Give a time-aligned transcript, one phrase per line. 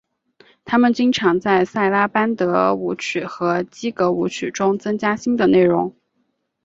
[0.65, 5.95] 他们经常在萨拉班德舞曲和基格舞曲中增加新的内容。